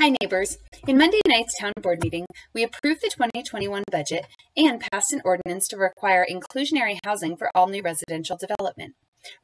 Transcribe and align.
Hi, 0.00 0.16
neighbors. 0.22 0.56
In 0.88 0.96
Monday 0.96 1.20
night's 1.26 1.58
town 1.60 1.74
board 1.82 2.02
meeting, 2.02 2.24
we 2.54 2.62
approved 2.62 3.02
the 3.02 3.10
2021 3.10 3.84
budget 3.92 4.24
and 4.56 4.80
passed 4.80 5.12
an 5.12 5.20
ordinance 5.26 5.68
to 5.68 5.76
require 5.76 6.26
inclusionary 6.26 6.96
housing 7.04 7.36
for 7.36 7.50
all 7.54 7.66
new 7.66 7.82
residential 7.82 8.38
development. 8.38 8.94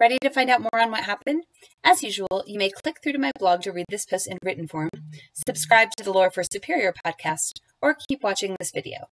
Ready 0.01 0.17
to 0.23 0.31
find 0.31 0.49
out 0.49 0.63
more 0.63 0.81
on 0.81 0.91
what 0.91 1.05
happened? 1.05 1.45
As 1.85 2.03
usual, 2.03 2.43
you 2.47 2.59
may 2.59 2.71
click 2.71 3.03
through 3.03 3.13
to 3.13 3.19
my 3.19 3.33
blog 3.39 3.61
to 3.63 3.71
read 3.71 3.85
this 3.91 4.07
post 4.07 4.29
in 4.29 4.39
written 4.43 4.67
form, 4.67 4.89
subscribe 5.35 5.91
to 5.99 6.03
the 6.03 6.11
Laura 6.11 6.31
for 6.31 6.43
Superior 6.43 6.95
podcast, 7.05 7.61
or 7.83 7.95
keep 8.09 8.23
watching 8.23 8.57
this 8.59 8.73
video. 8.75 9.11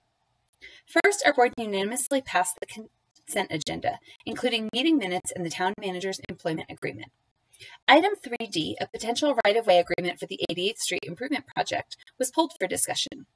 First, 0.87 1.25
our 1.27 1.33
board 1.33 1.55
unanimously 1.59 2.23
passed 2.23 2.57
the 2.61 2.89
consent 3.27 3.49
agenda, 3.51 3.99
including 4.25 4.69
meeting 4.73 4.97
minutes 4.97 5.33
and 5.35 5.45
the 5.45 5.51
town 5.51 5.75
manager's 5.81 6.21
employment 6.29 6.69
agreement. 6.71 7.11
Item 7.89 8.13
3D, 8.25 8.75
a 8.81 8.87
potential 8.87 9.39
right 9.45 9.57
of 9.57 9.67
way 9.67 9.79
agreement 9.79 10.19
for 10.19 10.27
the 10.27 10.41
88th 10.51 10.79
Street 10.79 11.05
Improvement 11.05 11.47
Project, 11.47 11.96
was 12.19 12.31
pulled 12.31 12.53
for 12.59 12.67
discussion. 12.67 13.27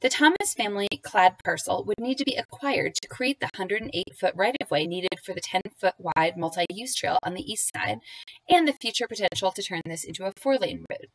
The 0.00 0.08
Thomas 0.08 0.54
family 0.56 0.88
clad 1.02 1.36
parcel 1.44 1.84
would 1.84 1.98
need 1.98 2.18
to 2.18 2.24
be 2.24 2.36
acquired 2.36 2.94
to 2.96 3.08
create 3.08 3.40
the 3.40 3.50
108 3.56 4.04
foot 4.18 4.34
right 4.36 4.56
of 4.60 4.70
way 4.70 4.86
needed 4.86 5.18
for 5.24 5.34
the 5.34 5.40
10 5.40 5.62
foot 5.78 5.94
wide 5.98 6.36
multi 6.36 6.66
use 6.70 6.94
trail 6.94 7.18
on 7.22 7.34
the 7.34 7.42
east 7.42 7.72
side 7.74 7.98
and 8.48 8.68
the 8.68 8.72
future 8.72 9.06
potential 9.08 9.50
to 9.52 9.62
turn 9.62 9.80
this 9.84 10.04
into 10.04 10.24
a 10.24 10.32
four 10.40 10.56
lane 10.58 10.84
road. 10.90 11.08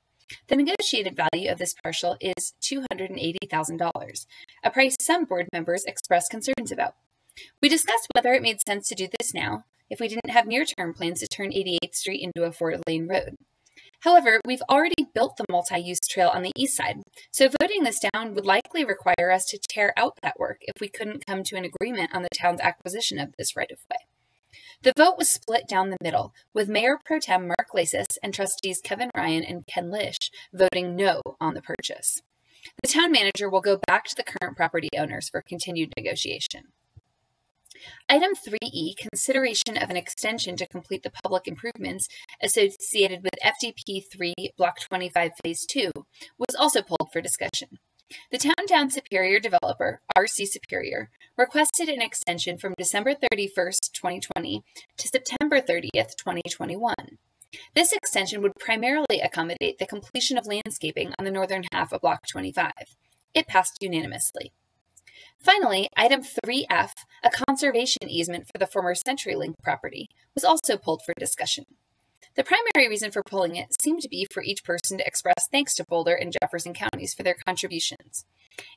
The 0.48 0.56
negotiated 0.56 1.16
value 1.16 1.52
of 1.52 1.58
this 1.58 1.74
parcel 1.84 2.18
is 2.22 2.54
$280,000, 2.62 4.26
a 4.64 4.70
price 4.70 4.96
some 5.00 5.26
board 5.26 5.48
members 5.52 5.86
expressed 5.86 6.30
concerns 6.30 6.72
about. 6.72 6.96
We 7.62 7.70
discussed 7.70 8.08
whether 8.14 8.34
it 8.34 8.42
made 8.42 8.60
sense 8.68 8.88
to 8.90 8.96
do 8.96 9.08
this 9.20 9.34
now, 9.34 9.66
if 9.90 10.00
we 10.00 10.08
didn't 10.08 10.30
have 10.30 10.48
near 10.48 10.66
term 10.66 10.94
plans 10.94 11.20
to 11.20 11.28
turn 11.28 11.52
88th 11.52 11.96
Street 11.96 12.24
into 12.24 12.48
a 12.48 12.52
four 12.52 12.76
lane 12.88 13.08
road. 13.08 13.36
However, 14.02 14.40
we've 14.46 14.62
already 14.70 15.08
built 15.14 15.36
the 15.38 15.46
multi 15.50 15.78
use 15.78 16.00
trail 16.10 16.30
on 16.30 16.44
the 16.44 16.54
east 16.56 16.78
side, 16.78 17.02
so 17.32 17.50
voting 17.60 17.84
this 17.84 18.00
down 18.14 18.34
would 18.34 18.46
likely 18.46 18.86
require 18.86 19.32
us 19.32 19.46
to 19.48 19.60
tear 19.70 19.94
out 19.98 20.18
that 20.22 20.40
work 20.40 20.62
if 20.62 20.80
we 20.80 20.88
couldn't 20.88 21.26
come 21.26 21.44
to 21.44 21.58
an 21.58 21.66
agreement 21.66 22.12
on 22.14 22.22
the 22.22 22.30
town's 22.34 22.62
acquisition 22.62 23.20
of 23.20 23.34
this 23.38 23.56
right 23.58 23.72
of 23.72 23.80
way. 23.90 23.98
The 24.82 24.94
vote 24.96 25.18
was 25.18 25.30
split 25.30 25.68
down 25.68 25.90
the 25.90 25.98
middle, 26.02 26.34
with 26.54 26.70
Mayor 26.70 26.98
Pro 27.04 27.20
Tem 27.20 27.48
Mark 27.48 27.72
Lacis 27.76 28.18
and 28.24 28.34
trustees 28.34 28.80
Kevin 28.82 29.12
Ryan 29.16 29.44
and 29.44 29.68
Ken 29.68 29.92
Lish 29.92 30.32
voting 30.54 30.96
no 30.96 31.22
on 31.42 31.54
the 31.54 31.62
purchase. 31.62 32.22
The 32.82 32.90
town 32.90 33.12
manager 33.12 33.50
will 33.50 33.62
go 33.62 33.80
back 33.86 34.06
to 34.06 34.16
the 34.16 34.24
current 34.24 34.56
property 34.56 34.90
owners 34.98 35.28
for 35.28 35.42
continued 35.42 35.92
negotiation. 35.98 36.72
Item 38.08 38.32
3E, 38.36 38.98
consideration 38.98 39.78
of 39.78 39.90
an 39.90 39.98
extension 39.98 40.56
to 40.58 40.68
complete 40.68 41.04
the 41.04 41.12
public 41.24 41.48
improvements 41.48 42.08
associated 42.42 43.24
with 43.24 43.34
FDP 43.44 44.04
3 44.12 44.34
Block 44.58 44.80
25 44.80 45.32
Phase 45.44 45.66
2, 45.66 45.92
was 46.38 46.56
also 46.58 46.82
pulled 46.82 47.12
for 47.12 47.22
discussion. 47.22 47.80
The 48.32 48.40
Downtown 48.40 48.90
Superior 48.90 49.40
developer, 49.40 50.02
RC 50.18 50.48
Superior, 50.48 51.12
requested 51.38 51.90
an 51.90 52.02
extension 52.02 52.58
from 52.58 52.74
December 52.78 53.14
31st, 53.14 53.92
2020 53.94 54.64
to 54.98 55.08
September 55.08 55.62
30th, 55.62 56.16
2021. 56.18 56.96
This 57.76 57.92
extension 57.92 58.42
would 58.42 58.56
primarily 58.60 59.22
accommodate 59.24 59.78
the 59.78 59.86
completion 59.86 60.38
of 60.38 60.48
landscaping 60.48 61.14
on 61.18 61.26
the 61.26 61.32
northern 61.32 61.64
half 61.72 61.92
of 61.92 62.02
Block 62.02 62.26
25. 62.28 62.72
It 63.34 63.48
passed 63.48 63.78
unanimously. 63.80 64.54
Finally, 65.40 65.90
item 65.96 66.22
3F, 66.22 66.92
a 67.24 67.30
conservation 67.48 68.10
easement 68.10 68.46
for 68.48 68.58
the 68.58 68.68
former 68.68 68.94
CenturyLink 68.94 69.54
property, 69.64 70.08
was 70.36 70.44
also 70.44 70.78
pulled 70.78 71.02
for 71.04 71.14
discussion. 71.18 71.66
The 72.36 72.44
primary 72.44 72.88
reason 72.88 73.12
for 73.12 73.24
pulling 73.24 73.56
it 73.56 73.76
seemed 73.82 74.02
to 74.02 74.10
be 74.10 74.28
for 74.32 74.44
each 74.44 74.64
person 74.64 74.98
to 74.98 75.06
express 75.06 75.48
thanks 75.52 75.74
to 75.76 75.84
Boulder 75.84 76.14
and 76.14 76.34
Jefferson 76.42 76.74
counties 76.74 77.14
for 77.14 77.24
their 77.24 77.36
contributions. 77.46 78.26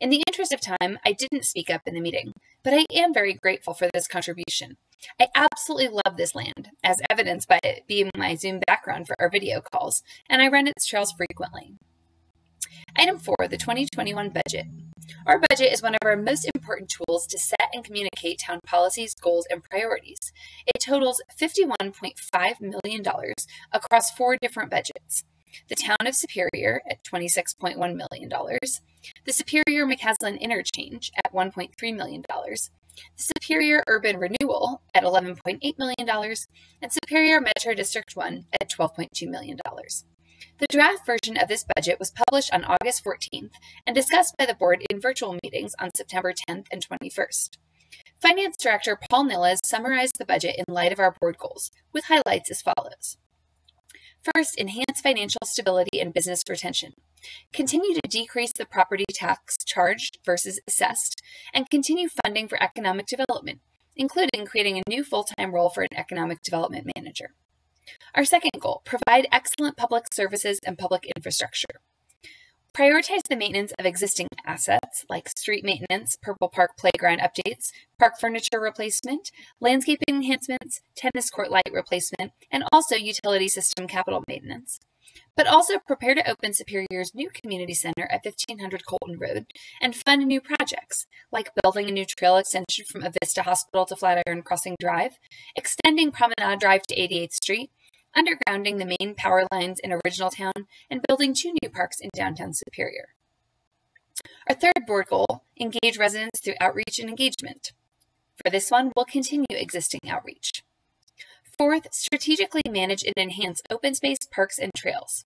In 0.00 0.10
the 0.10 0.22
interest 0.26 0.52
of 0.52 0.60
time, 0.60 0.98
I 1.04 1.12
didn't 1.12 1.44
speak 1.44 1.70
up 1.70 1.82
in 1.86 1.94
the 1.94 2.00
meeting, 2.00 2.32
but 2.62 2.74
I 2.74 2.86
am 2.92 3.12
very 3.12 3.34
grateful 3.34 3.74
for 3.74 3.88
this 3.92 4.08
contribution. 4.08 4.77
I 5.20 5.28
absolutely 5.34 5.88
love 5.88 6.17
this 6.17 6.34
land, 6.34 6.70
as 6.83 7.00
evidenced 7.11 7.48
by 7.48 7.58
it 7.62 7.86
being 7.86 8.11
my 8.17 8.34
Zoom 8.34 8.61
background 8.67 9.06
for 9.06 9.17
our 9.18 9.30
video 9.30 9.61
calls, 9.61 10.02
and 10.28 10.40
I 10.40 10.48
run 10.48 10.67
its 10.67 10.86
trails 10.86 11.12
frequently. 11.12 11.74
Item 12.96 13.18
4, 13.18 13.48
the 13.48 13.56
2021 13.56 14.30
budget. 14.30 14.67
Our 15.27 15.40
budget 15.48 15.73
is 15.73 15.83
one 15.83 15.95
of 15.95 16.01
our 16.05 16.17
most 16.17 16.48
important 16.55 16.90
tools 16.90 17.27
to 17.29 17.39
set 17.39 17.68
and 17.73 17.85
communicate 17.85 18.40
town 18.40 18.61
policies, 18.67 19.14
goals, 19.14 19.46
and 19.51 19.63
priorities. 19.63 20.33
It 20.67 20.80
totals 20.80 21.23
$51.5 21.40 22.61
million 22.61 23.05
across 23.73 24.11
four 24.11 24.36
different 24.41 24.70
budgets. 24.70 25.24
The 25.68 25.77
town 25.77 26.07
of 26.07 26.14
Superior 26.14 26.80
at 26.91 27.05
$26.1 27.05 27.77
million, 27.77 28.58
the 29.24 29.33
Superior 29.33 29.86
McCaslin 29.86 30.41
Interchange 30.41 31.12
at 31.24 31.33
$1.3 31.33 31.96
million, 31.96 32.23
the 32.29 32.58
Superior 33.17 33.83
Urban 33.86 34.17
Renewal 34.18 34.83
at 34.95 35.05
$11.8 35.05 35.79
million, 35.79 36.36
and 36.80 36.92
Superior 36.92 37.41
Metro 37.41 37.74
District 37.74 38.17
1 38.17 38.46
at 38.61 38.70
$12.2 38.70 39.29
million. 39.29 39.58
The 40.58 40.67
draft 40.70 41.07
version 41.07 41.36
of 41.36 41.48
this 41.48 41.64
budget 41.75 41.98
was 41.98 42.11
published 42.11 42.53
on 42.53 42.64
August 42.64 43.05
14th 43.05 43.53
and 43.86 43.95
discussed 43.95 44.36
by 44.39 44.47
the 44.47 44.55
board 44.55 44.83
in 44.91 45.01
virtual 45.01 45.39
meetings 45.42 45.75
on 45.79 45.91
September 45.95 46.33
10th 46.33 46.67
and 46.70 46.86
21st. 46.86 47.58
Finance 48.20 48.57
Director 48.57 48.98
Paul 49.11 49.25
Nilles 49.25 49.61
summarized 49.64 50.19
the 50.19 50.25
budget 50.25 50.57
in 50.57 50.73
light 50.73 50.92
of 50.92 51.01
our 51.01 51.14
board 51.20 51.36
goals, 51.39 51.70
with 51.92 52.05
highlights 52.05 52.51
as 52.51 52.63
follows. 52.63 53.17
First, 54.35 54.58
enhance 54.58 55.01
financial 55.03 55.41
stability 55.45 56.01
and 56.01 56.14
business 56.14 56.45
retention. 56.48 56.92
Continue 57.53 57.95
to 57.95 58.09
decrease 58.09 58.53
the 58.53 58.64
property 58.64 59.05
tax 59.13 59.57
charged 59.64 60.19
versus 60.24 60.61
assessed, 60.69 61.20
and 61.53 61.69
continue 61.69 62.09
funding 62.24 62.47
for 62.47 62.63
economic 62.63 63.07
development, 63.07 63.61
including 63.97 64.47
creating 64.47 64.79
a 64.79 64.89
new 64.89 65.03
full 65.03 65.24
time 65.24 65.53
role 65.53 65.70
for 65.70 65.83
an 65.83 65.97
economic 65.97 66.42
development 66.42 66.89
manager. 66.97 67.35
Our 68.14 68.24
second 68.24 68.60
goal 68.60 68.82
provide 68.84 69.26
excellent 69.32 69.76
public 69.76 70.12
services 70.12 70.60
and 70.64 70.78
public 70.78 71.10
infrastructure. 71.16 71.80
Prioritize 72.74 73.20
the 73.28 73.36
maintenance 73.36 73.72
of 73.78 73.84
existing 73.84 74.28
assets 74.46 75.04
like 75.10 75.28
street 75.28 75.62
maintenance, 75.62 76.16
Purple 76.22 76.48
Park 76.48 76.70
playground 76.78 77.20
updates, 77.20 77.70
park 77.98 78.14
furniture 78.18 78.58
replacement, 78.58 79.30
landscaping 79.60 80.16
enhancements, 80.16 80.80
tennis 80.94 81.28
court 81.28 81.50
light 81.50 81.68
replacement, 81.70 82.32
and 82.50 82.64
also 82.72 82.96
utility 82.96 83.48
system 83.48 83.86
capital 83.86 84.24
maintenance. 84.26 84.80
But 85.36 85.46
also 85.46 85.78
prepare 85.78 86.14
to 86.14 86.30
open 86.30 86.52
Superior's 86.52 87.14
new 87.14 87.30
community 87.30 87.74
center 87.74 88.06
at 88.11 88.24
1500 88.24 88.83
Coalton 88.84 89.18
Road 89.18 89.46
and 89.80 89.96
fund 89.96 90.27
new 90.27 90.40
projects 90.40 91.06
like 91.30 91.50
building 91.62 91.89
a 91.89 91.92
new 91.92 92.05
trail 92.05 92.36
extension 92.36 92.84
from 92.84 93.02
Avista 93.02 93.42
Hospital 93.42 93.86
to 93.86 93.96
Flatiron 93.96 94.42
Crossing 94.42 94.77
Drive, 94.78 95.18
extending 95.56 96.12
Promenade 96.12 96.61
Drive 96.61 96.83
to 96.83 96.96
88th 96.96 97.33
Street, 97.34 97.70
undergrounding 98.17 98.78
the 98.78 98.96
main 98.98 99.14
power 99.14 99.45
lines 99.50 99.80
in 99.80 99.98
Original 100.05 100.30
Town, 100.30 100.67
and 100.90 101.02
building 101.08 101.34
two 101.34 101.55
new 101.62 101.70
parks 101.70 101.98
in 102.00 102.11
downtown 102.14 102.52
Superior. 102.52 103.14
Our 104.48 104.55
third 104.55 104.86
board 104.86 105.06
goal 105.08 105.44
engage 105.58 105.98
residents 105.98 106.40
through 106.40 106.55
outreach 106.61 106.98
and 106.98 107.08
engagement. 107.08 107.73
For 108.42 108.50
this 108.50 108.70
one, 108.70 108.92
we'll 108.94 109.05
continue 109.05 109.46
existing 109.50 110.00
outreach. 110.08 110.62
Fourth, 111.62 111.95
strategically 111.95 112.62
manage 112.68 113.05
and 113.05 113.14
enhance 113.17 113.62
open 113.70 113.95
space, 113.95 114.18
parks, 114.28 114.58
and 114.58 114.73
trails. 114.77 115.24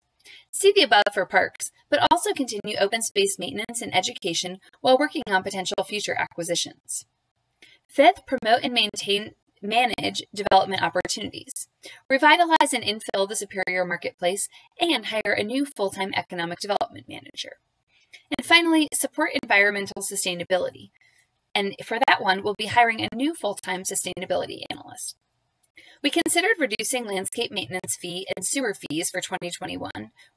See 0.52 0.70
the 0.70 0.82
above 0.82 1.04
for 1.14 1.24
parks, 1.24 1.72
but 1.88 2.06
also 2.10 2.34
continue 2.34 2.76
open 2.78 3.00
space 3.00 3.38
maintenance 3.38 3.80
and 3.80 3.96
education 3.96 4.58
while 4.82 4.98
working 4.98 5.22
on 5.28 5.42
potential 5.42 5.82
future 5.82 6.14
acquisitions. 6.14 7.06
Fifth, 7.88 8.26
promote 8.26 8.62
and 8.62 8.74
maintain 8.74 9.30
manage 9.62 10.24
development 10.34 10.82
opportunities, 10.82 11.68
revitalize 12.10 12.74
and 12.74 12.84
infill 12.84 13.26
the 13.26 13.34
Superior 13.34 13.86
Marketplace, 13.86 14.50
and 14.78 15.06
hire 15.06 15.32
a 15.32 15.42
new 15.42 15.64
full 15.64 15.88
time 15.88 16.12
economic 16.14 16.58
development 16.58 17.08
manager. 17.08 17.56
And 18.36 18.46
finally, 18.46 18.88
support 18.92 19.30
environmental 19.42 20.02
sustainability. 20.02 20.90
And 21.54 21.74
for 21.82 21.98
that 22.06 22.20
one, 22.20 22.42
we'll 22.42 22.56
be 22.58 22.66
hiring 22.66 23.00
a 23.00 23.16
new 23.16 23.32
full 23.32 23.54
time 23.54 23.84
sustainability 23.84 24.64
analyst. 24.68 25.16
We 26.02 26.10
considered 26.10 26.56
reducing 26.58 27.06
landscape 27.06 27.50
maintenance 27.50 27.96
fee 27.96 28.26
and 28.36 28.46
sewer 28.46 28.74
fees 28.74 29.10
for 29.10 29.20
2021, 29.20 29.90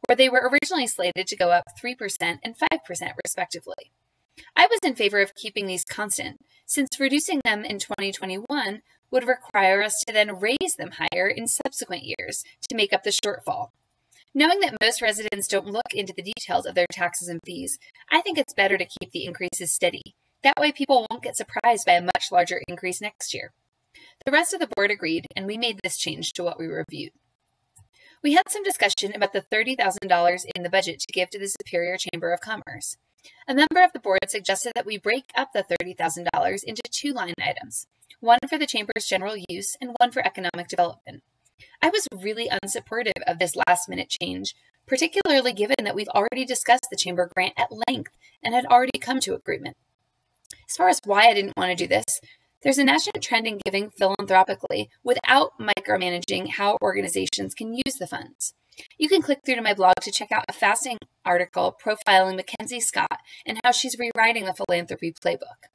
where 0.08 0.16
they 0.16 0.30
were 0.30 0.50
originally 0.52 0.88
slated 0.88 1.28
to 1.28 1.36
go 1.36 1.52
up 1.52 1.66
3% 1.82 2.40
and 2.44 2.56
5% 2.58 3.12
respectively. 3.24 3.92
I 4.56 4.68
was 4.68 4.80
in 4.84 4.96
favor 4.96 5.20
of 5.20 5.36
keeping 5.36 5.68
these 5.68 5.84
constant, 5.84 6.40
since 6.66 7.00
reducing 7.00 7.42
them 7.44 7.66
in 7.66 7.80
2021 7.80 8.82
would 9.12 9.28
require 9.28 9.82
us 9.82 10.02
to 10.08 10.14
then 10.14 10.40
raise 10.40 10.76
them 10.78 10.92
higher 10.92 11.28
in 11.28 11.48
subsequent 11.48 12.04
years 12.04 12.44
to 12.70 12.76
make 12.76 12.94
up 12.94 13.04
the 13.04 13.10
shortfall. 13.10 13.70
Knowing 14.34 14.60
that 14.60 14.78
most 14.82 15.02
residents 15.02 15.48
don't 15.48 15.66
look 15.66 15.92
into 15.94 16.14
the 16.16 16.22
details 16.22 16.66
of 16.66 16.76
their 16.76 16.86
taxes 16.92 17.28
and 17.28 17.40
fees, 17.46 17.80
I 18.12 18.22
think 18.22 18.38
it's 18.38 18.54
better 18.54 18.78
to 18.78 18.86
keep 18.86 19.12
the 19.12 19.26
increases 19.26 19.74
steady. 19.74 20.16
That 20.44 20.60
way, 20.60 20.72
people 20.72 21.06
won't 21.10 21.24
get 21.24 21.36
surprised 21.36 21.86
by 21.86 21.94
a 21.94 22.02
much 22.02 22.32
larger 22.32 22.62
increase 22.68 23.02
next 23.02 23.34
year. 23.34 23.52
The 24.25 24.31
rest 24.31 24.54
of 24.54 24.60
the 24.60 24.69
board 24.75 24.92
agreed, 24.92 25.27
and 25.36 25.45
we 25.45 25.57
made 25.57 25.80
this 25.81 25.98
change 25.98 26.33
to 26.33 26.44
what 26.44 26.60
we 26.60 26.68
reviewed. 26.68 27.12
we 28.21 28.33
had 28.33 28.50
some 28.50 28.63
discussion 28.63 29.13
about 29.16 29.31
the 29.31 29.42
$30,000 29.42 30.45
in 30.54 30.63
the 30.63 30.69
budget 30.69 31.00
to 31.00 31.13
give 31.13 31.30
to 31.30 31.39
the 31.39 31.48
Superior 31.48 31.98
Chamber 31.98 32.33
of 32.33 32.42
Commerce. 32.42 32.98
A 33.48 33.56
member 33.56 33.81
of 33.81 33.94
the 33.94 34.00
board 34.00 34.19
suggested 34.27 34.74
that 34.75 34.86
we 34.86 34.98
break 34.98 35.31
up 35.36 35.54
the 35.54 35.63
$30,000 35.63 36.63
into 36.66 36.81
two 36.92 37.13
line 37.13 37.33
items, 37.42 37.88
one 38.19 38.39
for 38.50 38.57
the 38.57 38.68
Chamber's 38.68 39.06
general 39.07 39.36
use 39.48 39.77
and 39.80 39.95
one 40.00 40.12
for 40.12 40.25
economic 40.25 40.68
development. 40.68 41.24
I 41.81 41.89
was 41.89 42.07
really 42.13 42.50
unsupportive 42.50 43.22
of 43.25 43.39
this 43.39 43.56
last 43.68 43.88
minute 43.88 44.10
change, 44.22 44.54
particularly 44.86 45.54
given 45.54 45.75
that 45.83 45.95
we've 45.95 46.10
already 46.10 46.45
discussed 46.45 46.88
the 46.89 46.98
Chamber 46.98 47.30
grant 47.33 47.54
at 47.57 47.72
length 47.88 48.12
and 48.44 48.54
had 48.54 48.65
already 48.65 49.00
come 49.00 49.19
to 49.22 49.36
agreement. 49.36 49.77
As 50.69 50.75
far 50.75 50.89
as 50.89 51.00
why 51.06 51.27
I 51.27 51.33
didn't 51.33 51.57
want 51.57 51.69
to 51.72 51.75
do 51.75 51.88
this, 51.88 52.19
there's 52.62 52.78
a 52.78 52.84
national 52.84 53.22
trend 53.22 53.48
in 53.48 53.60
giving 53.64 53.90
philanthropically 53.90 54.90
without 55.04 55.54
micromanaging 55.60 56.50
how 56.50 56.78
organizations 56.82 57.54
can 57.54 57.74
use 57.74 57.96
the 58.00 58.08
funds. 58.08 58.54
You 58.98 59.10
can 59.10 59.22
click 59.22 59.40
through 59.46 59.56
to 59.56 59.62
my 59.62 59.74
blog 59.74 59.96
to 60.02 60.12
check 60.12 60.32
out 60.32 60.46
a 60.48 60.54
fascinating 60.54 61.00
article 61.26 61.78
profiling 61.84 62.36
Mackenzie 62.36 62.80
Scott 62.80 63.20
and 63.46 63.60
how 63.64 63.72
she's 63.72 63.98
rewriting 63.98 64.46
the 64.46 64.54
philanthropy 64.54 65.14
playbook. 65.14 65.70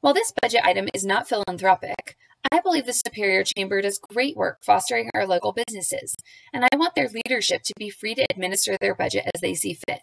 While 0.00 0.14
this 0.14 0.32
budget 0.40 0.62
item 0.64 0.88
is 0.94 1.04
not 1.04 1.28
philanthropic, 1.28 2.16
I 2.50 2.60
believe 2.60 2.86
the 2.86 2.92
Superior 2.92 3.44
Chamber 3.44 3.80
does 3.80 3.98
great 3.98 4.36
work 4.36 4.58
fostering 4.62 5.10
our 5.14 5.26
local 5.26 5.52
businesses, 5.52 6.14
and 6.52 6.64
I 6.64 6.76
want 6.76 6.94
their 6.94 7.08
leadership 7.08 7.62
to 7.64 7.74
be 7.78 7.88
free 7.88 8.14
to 8.16 8.26
administer 8.30 8.76
their 8.80 8.94
budget 8.94 9.24
as 9.34 9.40
they 9.40 9.54
see 9.54 9.74
fit. 9.74 10.00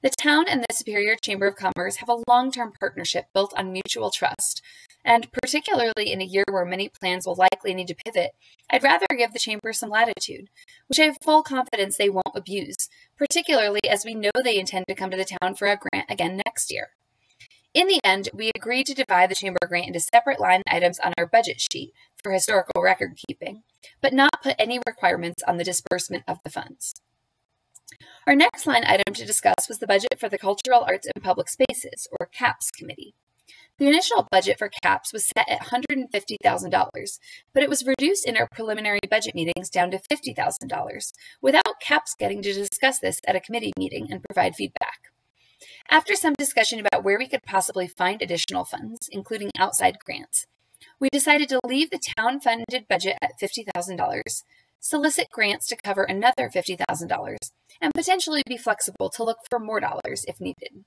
The 0.00 0.10
town 0.10 0.46
and 0.48 0.62
the 0.62 0.74
Superior 0.74 1.16
Chamber 1.22 1.48
of 1.48 1.56
Commerce 1.56 1.96
have 1.96 2.08
a 2.08 2.22
long 2.28 2.50
term 2.50 2.72
partnership 2.80 3.26
built 3.34 3.52
on 3.56 3.72
mutual 3.72 4.10
trust, 4.10 4.62
and 5.04 5.30
particularly 5.32 6.12
in 6.12 6.20
a 6.20 6.24
year 6.24 6.44
where 6.50 6.64
many 6.64 6.88
plans 6.88 7.26
will 7.26 7.34
likely 7.34 7.74
need 7.74 7.88
to 7.88 7.96
pivot, 8.04 8.32
I'd 8.70 8.82
rather 8.82 9.06
give 9.16 9.32
the 9.32 9.38
Chamber 9.38 9.72
some 9.72 9.90
latitude, 9.90 10.48
which 10.86 11.00
I 11.00 11.04
have 11.04 11.18
full 11.22 11.42
confidence 11.42 11.96
they 11.96 12.10
won't 12.10 12.26
abuse, 12.34 12.88
particularly 13.16 13.80
as 13.88 14.04
we 14.04 14.14
know 14.14 14.30
they 14.42 14.58
intend 14.58 14.86
to 14.88 14.94
come 14.94 15.10
to 15.10 15.16
the 15.16 15.36
town 15.40 15.54
for 15.54 15.68
a 15.68 15.76
grant 15.76 16.10
again 16.10 16.40
next 16.44 16.72
year. 16.72 16.88
In 17.74 17.86
the 17.86 18.00
end, 18.02 18.30
we 18.32 18.50
agreed 18.56 18.86
to 18.86 18.94
divide 18.94 19.30
the 19.30 19.34
Chamber 19.34 19.58
grant 19.66 19.86
into 19.86 20.00
separate 20.00 20.40
line 20.40 20.62
items 20.68 20.98
on 20.98 21.12
our 21.18 21.26
budget 21.26 21.60
sheet 21.60 21.92
for 22.22 22.32
historical 22.32 22.82
record 22.82 23.18
keeping, 23.28 23.62
but 24.00 24.12
not 24.12 24.42
put 24.42 24.56
any 24.58 24.80
requirements 24.86 25.42
on 25.46 25.58
the 25.58 25.64
disbursement 25.64 26.24
of 26.26 26.38
the 26.44 26.50
funds. 26.50 26.94
Our 28.26 28.34
next 28.34 28.66
line 28.66 28.84
item 28.84 29.14
to 29.14 29.24
discuss 29.24 29.68
was 29.68 29.78
the 29.78 29.86
budget 29.86 30.18
for 30.18 30.28
the 30.28 30.38
Cultural 30.38 30.84
Arts 30.86 31.06
and 31.14 31.22
Public 31.22 31.48
Spaces, 31.48 32.08
or 32.18 32.26
CAPS 32.26 32.70
Committee. 32.70 33.14
The 33.78 33.86
initial 33.86 34.26
budget 34.32 34.58
for 34.58 34.68
CAPS 34.82 35.12
was 35.12 35.28
set 35.28 35.48
at 35.48 35.60
$150,000, 35.60 37.18
but 37.54 37.62
it 37.62 37.68
was 37.68 37.86
reduced 37.86 38.26
in 38.26 38.36
our 38.36 38.48
preliminary 38.50 38.98
budget 39.08 39.36
meetings 39.36 39.70
down 39.70 39.92
to 39.92 40.00
$50,000, 40.00 41.12
without 41.40 41.80
CAPS 41.80 42.16
getting 42.18 42.42
to 42.42 42.52
discuss 42.52 42.98
this 42.98 43.20
at 43.24 43.36
a 43.36 43.40
committee 43.40 43.72
meeting 43.78 44.08
and 44.10 44.24
provide 44.24 44.56
feedback. 44.56 45.12
After 45.88 46.16
some 46.16 46.34
discussion 46.36 46.80
about 46.80 47.04
where 47.04 47.18
we 47.18 47.28
could 47.28 47.44
possibly 47.44 47.86
find 47.86 48.20
additional 48.20 48.64
funds, 48.64 49.08
including 49.12 49.52
outside 49.56 50.00
grants, 50.04 50.46
we 50.98 51.08
decided 51.12 51.48
to 51.50 51.60
leave 51.64 51.90
the 51.90 52.00
town 52.18 52.40
funded 52.40 52.88
budget 52.88 53.16
at 53.22 53.38
$50,000, 53.40 54.42
solicit 54.80 55.30
grants 55.30 55.68
to 55.68 55.76
cover 55.76 56.02
another 56.02 56.50
$50,000, 56.52 57.36
and 57.80 57.94
potentially 57.94 58.42
be 58.44 58.56
flexible 58.56 59.08
to 59.10 59.22
look 59.22 59.38
for 59.48 59.60
more 59.60 59.78
dollars 59.78 60.24
if 60.26 60.40
needed. 60.40 60.84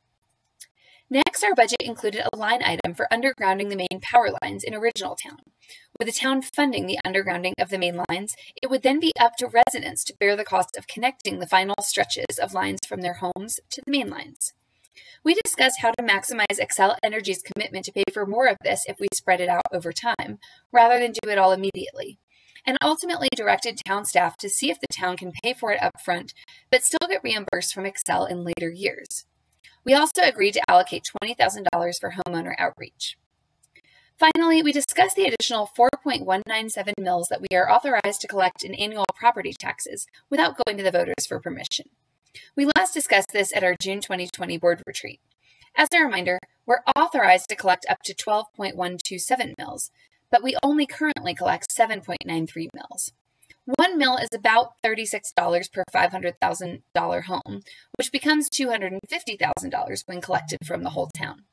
Next, 1.13 1.44
our 1.44 1.54
budget 1.54 1.81
included 1.81 2.24
a 2.24 2.38
line 2.38 2.63
item 2.63 2.94
for 2.96 3.06
undergrounding 3.12 3.69
the 3.69 3.75
main 3.75 4.00
power 4.02 4.30
lines 4.42 4.63
in 4.63 4.74
Original 4.74 5.18
Town. 5.18 5.40
With 6.00 6.08
the 6.08 6.18
town 6.18 6.42
funding 6.42 6.88
the 6.88 7.00
undergrounding 7.06 7.52
of 7.60 7.68
the 7.68 7.78
main 7.78 8.02
lines, 8.10 8.34
it 8.63 8.69
would 8.69 8.81
then 8.81 9.02
be 9.02 9.12
up 9.19 9.36
to 9.40 9.48
residents 9.48 10.06
to 10.06 10.16
bear 10.18 10.38
the 10.38 10.46
cost 10.46 10.78
of 10.78 10.88
connecting 10.88 11.40
the 11.40 11.48
final 11.48 11.75
stretches 11.81 12.40
of 12.42 12.54
lines 12.54 12.80
from 12.88 13.02
their 13.02 13.16
homes 13.16 13.60
to 13.72 13.81
the 13.86 13.92
main 13.92 14.10
lines. 14.10 14.54
We 15.22 15.34
discussed 15.34 15.81
how 15.81 15.92
to 15.92 16.02
maximize 16.02 16.62
Xcel 16.62 16.96
Energy's 17.04 17.42
commitment 17.42 17.84
to 17.86 17.92
pay 17.92 18.06
for 18.13 18.25
more 18.25 18.48
of 18.48 18.56
this 18.63 18.86
if 18.88 19.02
we 19.02 19.08
spread 19.13 19.42
it 19.42 19.50
out 19.50 19.63
over 19.74 19.92
time, 19.92 20.40
rather 20.72 20.98
than 20.98 21.12
do 21.12 21.30
it 21.30 21.38
all 21.38 21.52
immediately, 21.52 22.19
and 22.66 22.78
ultimately 22.81 23.28
directed 23.36 23.81
town 23.86 24.06
staff 24.06 24.38
to 24.38 24.50
see 24.50 24.72
if 24.72 24.80
the 24.80 24.88
town 24.88 25.18
can 25.18 25.34
pay 25.44 25.54
for 25.54 25.74
it 25.74 25.84
up 25.84 26.00
front, 26.00 26.34
but 26.72 26.84
still 26.84 27.10
get 27.10 27.22
reimbursed 27.22 27.74
from 27.74 27.84
Xcel 27.84 28.31
in 28.31 28.46
later 28.46 28.72
years. 28.72 29.25
We 29.83 29.94
also 29.94 30.22
agreed 30.22 30.54
to 30.54 30.69
allocate 30.69 31.07
$20,000 31.24 32.00
for 32.00 32.13
homeowner 32.25 32.54
outreach. 32.57 33.18
Finally, 34.18 34.62
we 34.62 34.72
discussed 34.72 35.16
the 35.16 35.25
additional 35.25 35.68
4.197 35.75 36.94
mills 37.00 37.28
that 37.30 37.42
we 37.42 37.57
are 37.57 37.72
authorized 37.72 38.22
to 38.22 38.28
collect 38.28 38.63
in 38.63 38.75
annual 38.75 39.06
property 39.16 39.51
taxes 39.51 40.06
without 40.30 40.56
going 40.63 40.78
to 40.78 40.83
the 40.83 40.92
voters 40.92 41.25
for 41.28 41.39
permission. 41.39 41.88
We 42.56 42.69
last 42.78 42.94
discussed 42.94 43.31
this 43.33 43.51
at 43.56 43.63
our 43.63 43.75
June 43.81 44.00
2020 44.00 44.60
board 44.60 44.83
retreat. 44.86 45.19
As 45.75 45.89
a 45.94 46.04
reminder, 46.04 46.38
we're 46.68 46.84
authorized 46.95 47.50
to 47.50 47.56
collect 47.56 47.86
up 47.89 48.04
to 48.04 48.13
12.127 48.13 49.54
mills, 49.57 49.89
but 50.30 50.44
we 50.44 50.56
only 50.62 50.86
currently 50.86 51.34
collect 51.34 51.75
7.93 51.75 52.68
mills. 52.75 53.13
One 53.66 53.98
mill 53.98 54.18
is 54.18 54.30
about 54.34 54.74
$36 54.84 55.72
per 55.72 55.84
$500,000 55.94 57.24
home, 57.24 57.62
which 57.98 58.12
becomes 58.12 58.50
$250,000 58.50 60.08
when 60.08 60.22
collected 60.22 60.60
from 60.66 60.84
the 60.84 60.90
whole 60.92 61.10
town. 61.16 61.44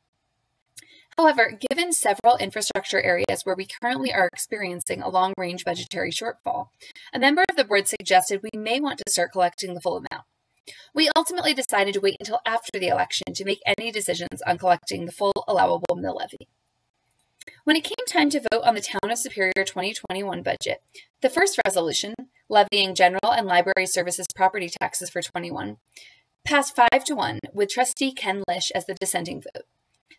However, 1.19 1.59
given 1.69 1.93
several 1.93 2.37
infrastructure 2.37 3.03
areas 3.03 3.43
where 3.43 3.57
we 3.57 3.67
currently 3.67 4.13
are 4.15 4.31
experiencing 4.33 5.03
a 5.03 5.09
long 5.09 5.35
range 5.37 5.65
budgetary 5.65 6.13
shortfall, 6.13 6.69
a 7.13 7.19
member 7.19 7.45
of 7.51 7.57
the 7.57 7.65
board 7.65 7.89
suggested 7.89 8.41
we 8.43 8.59
may 8.59 8.79
want 8.79 8.99
to 8.99 9.11
start 9.11 9.33
collecting 9.33 9.75
the 9.75 9.81
full 9.81 9.97
amount. 9.97 10.25
We 10.95 11.11
ultimately 11.17 11.55
decided 11.55 11.95
to 11.95 12.01
wait 12.01 12.17
until 12.21 12.41
after 12.47 12.79
the 12.79 12.89
election 12.89 13.35
to 13.35 13.45
make 13.45 13.61
any 13.67 13.91
decisions 13.91 14.41
on 14.47 14.59
collecting 14.59 15.07
the 15.07 15.13
full 15.13 15.45
allowable 15.49 15.97
mill 15.97 16.17
levy. 16.17 16.49
When 17.69 17.77
it 17.77 17.85
came 17.85 18.07
time 18.09 18.31
to 18.31 18.41
vote 18.51 18.63
on 18.65 18.77
the 18.77 18.81
Town 18.81 19.11
of 19.11 19.19
Superior 19.19 19.53
2021 19.63 20.43
budget, 20.43 20.83
the 21.21 21.29
first 21.29 21.61
resolution, 21.67 22.15
levying 22.49 22.95
general 22.95 23.31
and 23.31 23.47
library 23.47 23.85
services 23.85 24.25
property 24.35 24.71
taxes 24.81 25.11
for 25.11 25.21
21, 25.21 25.77
passed 26.47 26.75
5 26.75 27.05
to 27.05 27.15
1 27.15 27.41
with 27.53 27.69
trustee 27.69 28.11
Ken 28.11 28.43
Lish 28.49 28.71
as 28.75 28.87
the 28.87 28.95
dissenting 28.95 29.43
vote. 29.43 29.65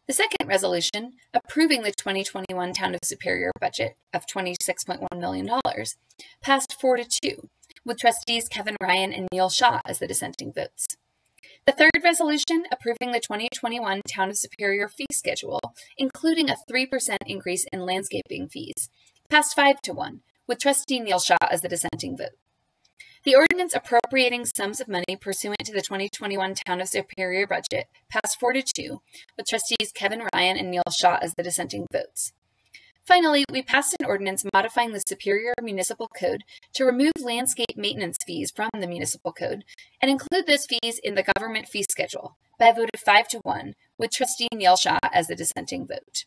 The 0.05 0.13
second 0.13 0.47
resolution, 0.47 1.13
approving 1.33 1.81
the 1.81 1.91
2021 1.91 2.71
Town 2.73 2.93
of 2.93 2.99
Superior 3.03 3.51
budget 3.59 3.97
of 4.13 4.27
$26.1 4.27 5.07
million, 5.19 5.49
passed 6.43 6.79
4 6.79 6.97
to 6.97 7.05
2 7.23 7.49
with 7.83 7.97
trustees 7.97 8.47
Kevin 8.47 8.75
Ryan 8.79 9.11
and 9.11 9.27
Neil 9.31 9.49
Shaw 9.49 9.79
as 9.85 9.97
the 9.97 10.05
dissenting 10.05 10.53
votes. 10.53 10.97
The 11.65 11.73
third 11.73 12.03
resolution 12.03 12.63
approving 12.71 13.11
the 13.11 13.19
2021 13.19 14.01
Town 14.07 14.29
of 14.29 14.37
Superior 14.37 14.87
fee 14.87 15.07
schedule, 15.11 15.59
including 15.97 16.49
a 16.49 16.55
3% 16.69 17.17
increase 17.25 17.65
in 17.71 17.85
landscaping 17.85 18.47
fees, 18.47 18.89
passed 19.29 19.55
5 19.55 19.81
to 19.83 19.93
1, 19.93 20.21
with 20.47 20.59
trustee 20.59 20.99
Neil 20.99 21.19
Shaw 21.19 21.37
as 21.51 21.61
the 21.61 21.69
dissenting 21.69 22.17
vote. 22.17 22.37
The 23.23 23.35
ordinance 23.35 23.75
appropriating 23.75 24.45
sums 24.45 24.79
of 24.79 24.87
money 24.87 25.17
pursuant 25.19 25.59
to 25.65 25.73
the 25.73 25.81
2021 25.81 26.55
Town 26.65 26.81
of 26.81 26.87
Superior 26.87 27.45
budget 27.45 27.87
passed 28.09 28.39
4 28.39 28.53
to 28.53 28.63
2, 28.63 29.01
with 29.37 29.47
trustees 29.47 29.91
Kevin 29.93 30.23
Ryan 30.33 30.57
and 30.57 30.71
Neil 30.71 30.83
Shaw 30.97 31.19
as 31.21 31.35
the 31.35 31.43
dissenting 31.43 31.85
votes. 31.91 32.31
Finally, 33.09 33.43
we 33.51 33.63
passed 33.63 33.95
an 33.99 34.05
ordinance 34.05 34.45
modifying 34.53 34.93
the 34.93 34.99
Superior 34.99 35.55
Municipal 35.63 36.07
Code 36.15 36.43
to 36.73 36.85
remove 36.85 37.13
landscape 37.19 37.75
maintenance 37.75 38.17
fees 38.23 38.51
from 38.51 38.69
the 38.79 38.85
municipal 38.85 39.33
code 39.33 39.63
and 39.99 40.11
include 40.11 40.45
those 40.45 40.67
fees 40.67 40.99
in 41.03 41.15
the 41.15 41.25
government 41.35 41.67
fee 41.67 41.83
schedule 41.89 42.37
by 42.59 42.67
a 42.67 42.73
vote 42.75 42.91
of 42.93 42.99
5 42.99 43.27
to 43.29 43.39
1, 43.39 43.73
with 43.97 44.11
trustee 44.11 44.47
Neil 44.53 44.75
Shaw 44.75 44.99
as 45.11 45.25
the 45.25 45.35
dissenting 45.35 45.87
vote. 45.87 46.25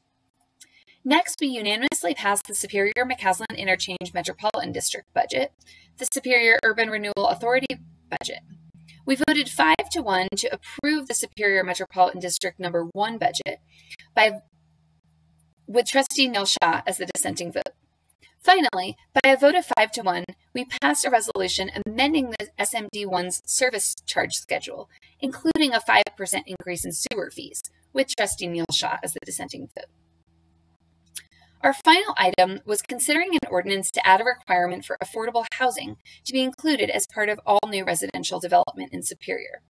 Next, 1.04 1.36
we 1.40 1.46
unanimously 1.46 2.14
passed 2.14 2.48
the 2.48 2.54
Superior 2.56 2.92
McCaslin 2.98 3.56
Interchange 3.56 4.12
Metropolitan 4.12 4.72
District 4.72 5.06
budget, 5.14 5.52
the 5.98 6.08
Superior 6.12 6.58
Urban 6.64 6.90
Renewal 6.90 7.28
Authority 7.28 7.78
budget. 8.10 8.40
We 9.06 9.14
voted 9.28 9.48
5 9.48 9.76
to 9.92 10.02
1 10.02 10.26
to 10.38 10.48
approve 10.52 11.06
the 11.06 11.14
Superior 11.14 11.62
Metropolitan 11.62 12.20
District 12.20 12.58
number 12.58 12.88
1 12.92 13.18
budget 13.18 13.60
by 14.16 14.40
with 15.66 15.86
trustee 15.86 16.28
Neil 16.28 16.46
Shaw 16.46 16.82
as 16.86 16.98
the 16.98 17.06
dissenting 17.06 17.52
vote. 17.52 17.70
Finally, 18.42 18.96
by 19.14 19.30
a 19.30 19.36
vote 19.36 19.54
of 19.54 19.66
5 19.78 19.92
to 19.92 20.02
1, 20.02 20.24
we 20.52 20.64
passed 20.64 21.04
a 21.04 21.10
resolution 21.10 21.70
amending 21.86 22.30
the 22.30 22.48
SMD1's 22.58 23.40
service 23.46 23.94
charge 24.04 24.34
schedule, 24.34 24.90
including 25.20 25.72
a 25.72 25.80
5% 25.80 26.42
increase 26.46 26.84
in 26.84 26.92
sewer 26.92 27.30
fees, 27.30 27.62
with 27.92 28.14
trustee 28.16 28.48
Neil 28.48 28.66
Shaw 28.72 28.96
as 29.04 29.12
the 29.12 29.20
dissenting 29.24 29.68
vote. 29.76 29.86
Our 31.62 31.72
final 31.72 32.14
item 32.16 32.58
was 32.66 32.82
considering 32.82 33.30
an 33.34 33.48
ordinance 33.48 33.92
to 33.92 34.04
add 34.04 34.20
a 34.20 34.24
requirement 34.24 34.84
for 34.84 34.98
affordable 35.02 35.46
housing 35.52 35.96
to 36.24 36.32
be 36.32 36.42
included 36.42 36.90
as 36.90 37.06
part 37.06 37.28
of 37.28 37.38
all 37.46 37.60
new 37.68 37.84
residential 37.84 38.40
development 38.40 38.92
in 38.92 39.04
Superior. 39.04 39.62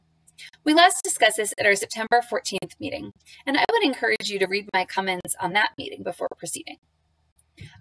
We 0.64 0.74
last 0.74 1.02
discussed 1.02 1.36
this 1.36 1.54
at 1.58 1.66
our 1.66 1.74
September 1.74 2.20
14th 2.20 2.78
meeting, 2.78 3.12
and 3.46 3.56
I 3.56 3.64
would 3.70 3.82
encourage 3.82 4.28
you 4.28 4.38
to 4.38 4.46
read 4.46 4.68
my 4.72 4.84
comments 4.84 5.34
on 5.40 5.52
that 5.54 5.70
meeting 5.78 6.02
before 6.02 6.28
proceeding. 6.38 6.76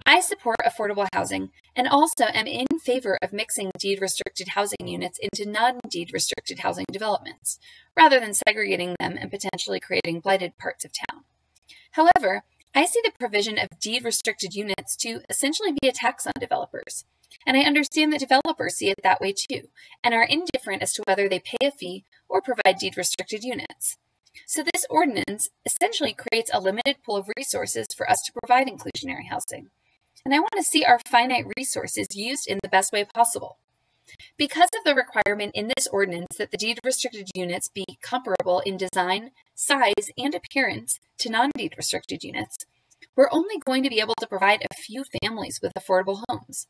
I 0.05 0.19
support 0.19 0.57
affordable 0.65 1.07
housing 1.13 1.51
and 1.75 1.87
also 1.87 2.25
am 2.25 2.47
in 2.47 2.67
favor 2.83 3.17
of 3.21 3.31
mixing 3.31 3.71
deed 3.77 4.01
restricted 4.01 4.49
housing 4.49 4.87
units 4.87 5.19
into 5.21 5.49
non 5.49 5.79
deed 5.89 6.11
restricted 6.13 6.59
housing 6.59 6.85
developments, 6.91 7.59
rather 7.95 8.19
than 8.19 8.33
segregating 8.33 8.95
them 8.99 9.17
and 9.19 9.31
potentially 9.31 9.79
creating 9.79 10.19
blighted 10.19 10.57
parts 10.57 10.83
of 10.83 10.91
town. 10.91 11.23
However, 11.91 12.43
I 12.75 12.85
see 12.85 13.01
the 13.03 13.11
provision 13.19 13.57
of 13.57 13.79
deed 13.79 14.03
restricted 14.03 14.53
units 14.53 14.95
to 14.97 15.21
essentially 15.29 15.73
be 15.81 15.87
a 15.87 15.93
tax 15.93 16.27
on 16.27 16.33
developers. 16.39 17.05
And 17.45 17.57
I 17.57 17.61
understand 17.61 18.11
that 18.13 18.19
developers 18.19 18.75
see 18.75 18.89
it 18.89 18.99
that 19.03 19.21
way 19.21 19.33
too, 19.33 19.69
and 20.03 20.13
are 20.13 20.23
indifferent 20.23 20.81
as 20.81 20.93
to 20.93 21.03
whether 21.07 21.29
they 21.29 21.39
pay 21.39 21.67
a 21.67 21.71
fee 21.71 22.05
or 22.29 22.41
provide 22.41 22.77
deed 22.79 22.95
restricted 22.95 23.43
units. 23.43 23.97
So, 24.45 24.63
this 24.63 24.85
ordinance 24.89 25.49
essentially 25.65 26.13
creates 26.13 26.51
a 26.53 26.61
limited 26.61 26.97
pool 27.03 27.17
of 27.17 27.29
resources 27.35 27.87
for 27.95 28.09
us 28.09 28.21
to 28.25 28.31
provide 28.41 28.67
inclusionary 28.67 29.27
housing. 29.29 29.69
And 30.23 30.33
I 30.33 30.39
want 30.39 30.53
to 30.57 30.63
see 30.63 30.85
our 30.85 30.99
finite 31.09 31.45
resources 31.57 32.07
used 32.15 32.47
in 32.47 32.59
the 32.61 32.69
best 32.69 32.93
way 32.93 33.03
possible. 33.03 33.57
Because 34.37 34.69
of 34.77 34.83
the 34.83 34.95
requirement 34.95 35.51
in 35.53 35.71
this 35.75 35.87
ordinance 35.87 36.37
that 36.37 36.51
the 36.51 36.57
deed 36.57 36.79
restricted 36.83 37.29
units 37.35 37.67
be 37.67 37.85
comparable 38.01 38.59
in 38.61 38.77
design, 38.77 39.31
size, 39.55 40.11
and 40.17 40.33
appearance 40.33 40.99
to 41.19 41.29
non 41.29 41.51
deed 41.55 41.73
restricted 41.77 42.23
units, 42.23 42.65
we're 43.15 43.29
only 43.31 43.57
going 43.65 43.83
to 43.83 43.89
be 43.89 43.99
able 43.99 44.15
to 44.19 44.27
provide 44.27 44.61
a 44.63 44.75
few 44.75 45.03
families 45.21 45.59
with 45.61 45.73
affordable 45.73 46.23
homes. 46.29 46.67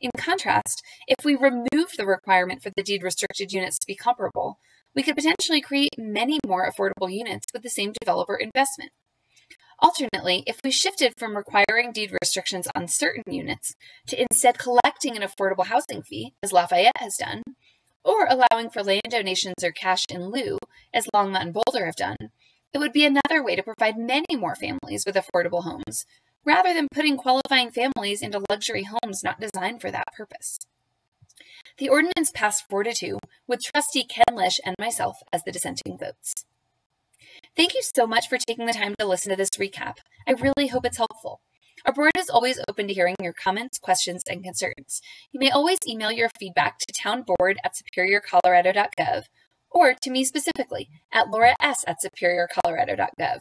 In 0.00 0.10
contrast, 0.16 0.82
if 1.06 1.24
we 1.24 1.34
remove 1.34 1.92
the 1.96 2.06
requirement 2.06 2.62
for 2.62 2.70
the 2.74 2.82
deed 2.82 3.02
restricted 3.02 3.52
units 3.52 3.78
to 3.78 3.86
be 3.86 3.94
comparable, 3.94 4.58
we 4.94 5.02
could 5.02 5.16
potentially 5.16 5.60
create 5.60 5.96
many 5.98 6.38
more 6.46 6.70
affordable 6.70 7.12
units 7.12 7.46
with 7.52 7.62
the 7.62 7.70
same 7.70 7.92
developer 8.00 8.36
investment. 8.36 8.90
Alternately, 9.82 10.42
if 10.46 10.60
we 10.62 10.70
shifted 10.70 11.14
from 11.16 11.36
requiring 11.36 11.90
deed 11.92 12.12
restrictions 12.20 12.68
on 12.74 12.86
certain 12.86 13.22
units 13.26 13.74
to 14.08 14.20
instead 14.20 14.58
collecting 14.58 15.16
an 15.16 15.22
affordable 15.22 15.66
housing 15.66 16.02
fee, 16.02 16.34
as 16.42 16.52
Lafayette 16.52 16.98
has 16.98 17.16
done, 17.16 17.42
or 18.04 18.26
allowing 18.26 18.68
for 18.68 18.82
land 18.82 19.02
donations 19.08 19.64
or 19.64 19.72
cash 19.72 20.04
in 20.10 20.30
lieu, 20.30 20.58
as 20.92 21.06
Longmont 21.14 21.40
and 21.40 21.54
Boulder 21.54 21.86
have 21.86 21.96
done, 21.96 22.16
it 22.72 22.78
would 22.78 22.92
be 22.92 23.06
another 23.06 23.42
way 23.42 23.56
to 23.56 23.62
provide 23.62 23.96
many 23.96 24.36
more 24.36 24.54
families 24.54 25.04
with 25.06 25.16
affordable 25.16 25.64
homes, 25.64 26.04
rather 26.44 26.74
than 26.74 26.88
putting 26.92 27.16
qualifying 27.16 27.70
families 27.70 28.22
into 28.22 28.44
luxury 28.50 28.84
homes 28.84 29.22
not 29.24 29.40
designed 29.40 29.80
for 29.80 29.90
that 29.90 30.12
purpose. 30.14 30.58
The 31.78 31.88
ordinance 31.88 32.30
passed 32.32 32.64
4 32.68 32.84
to 32.84 32.92
2, 32.92 33.18
with 33.46 33.62
trustee 33.62 34.04
Ken 34.04 34.36
Lish 34.36 34.60
and 34.64 34.76
myself 34.78 35.18
as 35.32 35.42
the 35.44 35.52
dissenting 35.52 35.98
votes. 35.98 36.44
Thank 37.56 37.74
you 37.74 37.82
so 37.82 38.06
much 38.06 38.28
for 38.28 38.38
taking 38.38 38.66
the 38.66 38.72
time 38.72 38.94
to 38.98 39.06
listen 39.06 39.30
to 39.30 39.36
this 39.36 39.50
recap. 39.50 39.96
I 40.26 40.32
really 40.32 40.68
hope 40.68 40.84
it's 40.84 40.98
helpful. 40.98 41.40
Our 41.84 41.92
board 41.92 42.12
is 42.18 42.28
always 42.28 42.60
open 42.68 42.88
to 42.88 42.94
hearing 42.94 43.16
your 43.22 43.32
comments, 43.32 43.78
questions, 43.78 44.22
and 44.28 44.44
concerns. 44.44 45.00
You 45.32 45.40
may 45.40 45.50
always 45.50 45.78
email 45.88 46.12
your 46.12 46.28
feedback 46.38 46.78
to 46.78 46.92
townboard 46.92 47.58
at 47.64 47.74
superiorcolorado.gov 47.74 49.24
or 49.70 49.94
to 49.94 50.10
me 50.10 50.24
specifically 50.24 50.90
at 51.12 51.30
laura 51.30 51.54
s 51.60 51.84
at 51.86 51.96
superiorcolorado.gov. 52.04 53.40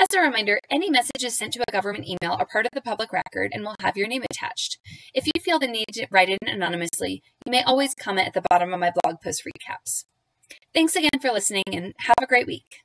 As 0.00 0.06
a 0.14 0.20
reminder, 0.20 0.60
any 0.70 0.90
messages 0.90 1.36
sent 1.36 1.52
to 1.54 1.64
a 1.66 1.72
government 1.72 2.06
email 2.06 2.36
are 2.38 2.46
part 2.46 2.66
of 2.66 2.70
the 2.72 2.80
public 2.80 3.12
record 3.12 3.50
and 3.52 3.64
will 3.64 3.74
have 3.80 3.96
your 3.96 4.06
name 4.06 4.22
attached. 4.30 4.78
If 5.12 5.26
you 5.26 5.32
feel 5.42 5.58
the 5.58 5.66
need 5.66 5.88
to 5.94 6.06
write 6.12 6.28
in 6.28 6.38
anonymously, 6.46 7.20
you 7.44 7.50
may 7.50 7.64
always 7.64 7.96
comment 7.96 8.28
at 8.28 8.34
the 8.34 8.44
bottom 8.48 8.72
of 8.72 8.78
my 8.78 8.92
blog 9.02 9.20
post 9.20 9.42
recaps. 9.44 10.04
Thanks 10.72 10.94
again 10.94 11.18
for 11.20 11.32
listening 11.32 11.64
and 11.72 11.94
have 11.98 12.14
a 12.22 12.26
great 12.26 12.46
week. 12.46 12.84